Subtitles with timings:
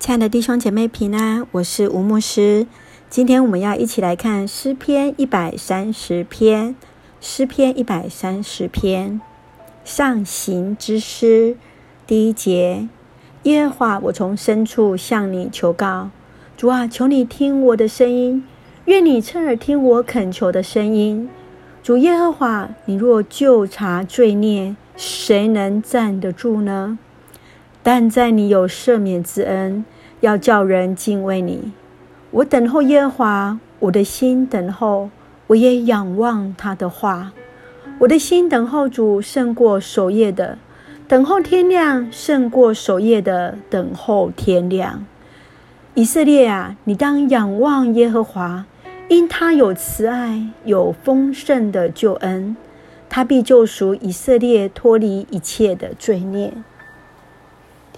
[0.00, 2.66] 亲爱的弟兄姐妹平安，我是吴牧师。
[3.10, 6.74] 今天我们要一起来看诗篇一百三十篇。
[7.20, 9.20] 诗篇一百三十篇
[9.84, 11.54] 上行之诗
[12.06, 12.88] 第一节：
[13.42, 16.08] 耶和华，我从深处向你求告，
[16.56, 18.42] 主啊，求你听我的声音，
[18.86, 21.28] 愿你侧耳听我恳求的声音。
[21.82, 26.98] 主耶和华，你若就查罪孽，谁能站得住呢？
[27.82, 29.84] 但在你有赦免之恩，
[30.20, 31.72] 要叫人敬畏你。
[32.30, 35.10] 我等候耶和华，我的心等候，
[35.48, 37.32] 我也仰望他的话。
[38.00, 40.58] 我的心等候主胜过守夜的，
[41.08, 45.04] 等候天亮胜过守夜的等候天亮。
[45.94, 48.64] 以色列啊，你当仰望耶和华，
[49.08, 52.56] 因他有慈爱，有丰盛的救恩，
[53.08, 56.52] 他必救赎以色列脱离一切的罪孽。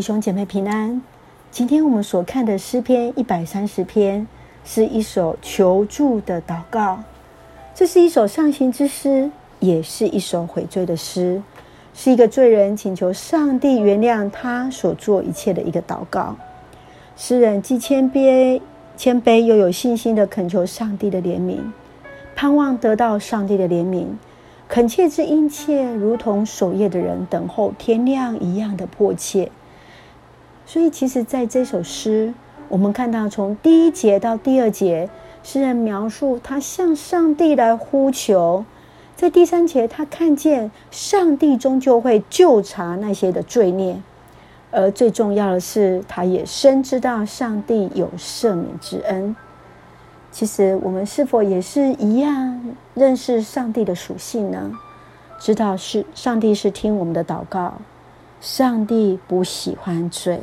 [0.00, 1.02] 弟兄姐妹平安。
[1.50, 4.26] 今天我们所看的诗篇一百三十篇，
[4.64, 7.02] 是一首求助的祷告。
[7.74, 11.42] 这是一首上行之诗，也是一首悔罪的诗，
[11.92, 16.34] 是一个罪人请求上帝原谅他所做一切的一个祷告。
[17.14, 18.58] 诗人既谦卑、
[18.96, 21.58] 谦卑又有信心的恳求上帝的怜悯，
[22.34, 24.06] 盼望得到上帝的怜悯，
[24.66, 29.52] 恳切之殷切，如同守夜的人等候天亮一样的迫切。
[30.72, 32.32] 所以，其实，在这首诗，
[32.68, 35.10] 我们看到从第一节到第二节，
[35.42, 38.62] 诗人描述他向上帝来呼求；
[39.16, 43.96] 在第三节，他看见上帝终究会救查那些的罪孽；
[44.70, 49.34] 而最重要的是，他也深知道上帝有赦免之恩。
[50.30, 54.70] 其实，我们是否也是一样认识上帝的属性呢？
[55.40, 57.74] 知道是上帝是听我们的祷告，
[58.40, 60.40] 上帝不喜欢罪。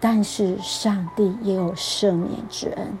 [0.00, 2.96] 但是上帝也有赦免之恩。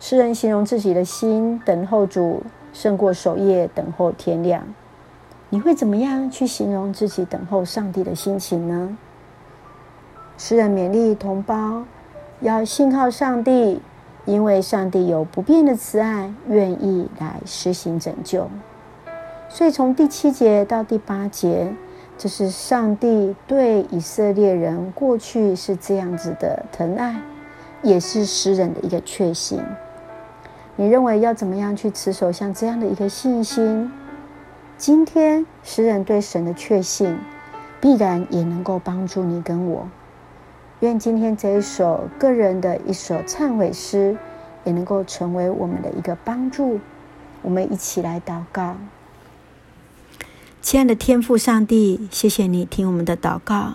[0.00, 2.42] 诗人形容自己的心等候主，
[2.72, 4.64] 胜过守夜等候天亮。
[5.50, 8.98] 你会怎么样去形容自己等候上帝的心情呢？
[10.36, 11.84] 诗人勉励同胞
[12.40, 13.80] 要信靠上帝，
[14.24, 18.50] 因为上帝有不变的慈爱，愿意来实行拯救。
[19.48, 21.72] 所以从第七节到第八节。
[22.16, 27.20] 这是上帝对以色列人过去是这样子的疼爱，
[27.82, 29.60] 也是诗人的一个确信。
[30.76, 33.92] 你认为要怎么样去持守像这样的一个信心？
[34.76, 37.16] 今天诗人对神的确信，
[37.80, 39.88] 必然也能够帮助你跟我。
[40.80, 44.16] 愿今天这一首个人的一首忏悔诗，
[44.64, 46.80] 也能够成为我们的一个帮助。
[47.42, 48.76] 我们一起来祷告。
[50.64, 53.74] 亲爱的天父上帝，谢谢你听我们的祷告，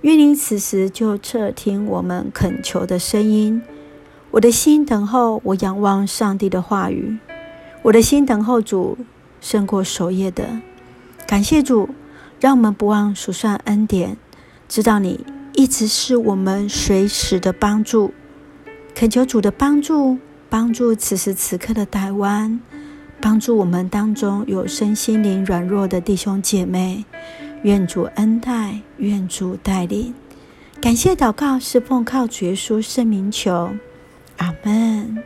[0.00, 3.62] 愿你此时就侧听我们恳求的声音。
[4.32, 7.16] 我的心等候，我仰望上帝的话语。
[7.82, 8.98] 我的心等候主，
[9.40, 10.60] 胜过守夜的。
[11.28, 11.90] 感谢主，
[12.40, 14.16] 让我们不忘数算恩典，
[14.68, 18.12] 知道你一直是我们随时的帮助。
[18.96, 20.18] 恳求主的帮助，
[20.50, 22.60] 帮助此时此刻的台湾。
[23.28, 27.04] 帮助我们当中有身心灵软弱的弟兄姐妹，
[27.64, 30.14] 愿主恩待，愿主带领。
[30.80, 33.72] 感谢祷告是奉靠主耶稣圣名求，
[34.36, 35.18] 阿门。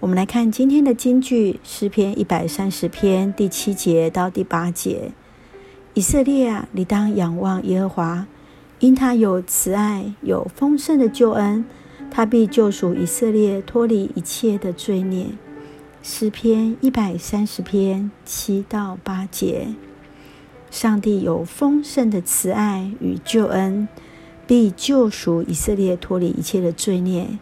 [0.00, 5.12] 我们来看今天的金句，诗篇一百三十篇第七节到第八节：
[5.94, 8.26] 以色列啊，你当仰望耶和华，
[8.80, 11.64] 因他有慈爱，有丰盛的救恩，
[12.10, 15.26] 他必救赎以色列脱离一切的罪孽。
[16.08, 19.74] 诗篇一百三十篇七到八节，
[20.70, 23.88] 上帝有丰盛的慈爱与救恩，
[24.46, 27.40] 必救赎以色列脱离一切的罪孽。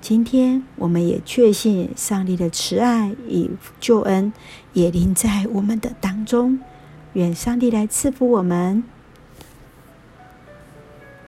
[0.00, 4.32] 今天我们也确信上帝的慈爱与救恩
[4.72, 6.58] 也临在我们的当中。
[7.12, 8.82] 愿上帝来赐福我们。